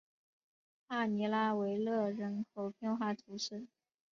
[0.87, 3.67] 帕尼拉维勒人口变化图示